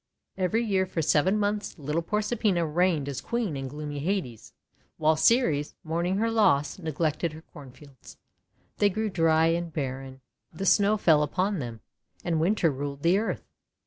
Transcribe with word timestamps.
Every 0.35 0.63
year 0.63 0.87
for 0.87 1.03
seven 1.03 1.37
months 1.37 1.77
little 1.77 2.01
Proserpina 2.01 2.65
reigned 2.65 3.07
as 3.07 3.21
Queen 3.21 3.55
in 3.55 3.67
gloomy 3.67 3.99
Hades, 3.99 4.51
while 4.97 5.15
Ceres, 5.15 5.75
mourning 5.83 6.17
her 6.17 6.31
loss, 6.31 6.79
neglected 6.79 7.33
her 7.33 7.43
cornfields. 7.43 8.17
They 8.77 8.89
grew 8.89 9.11
dry 9.11 9.49
and 9.49 9.71
barren, 9.71 10.21
the 10.51 10.65
Snow 10.65 10.97
fell 10.97 11.21
upon 11.21 11.59
them, 11.59 11.81
and 12.23 12.39
Winter 12.41 12.71
ruled 12.71 13.03
the 13.03 13.19
earth. 13.19 13.45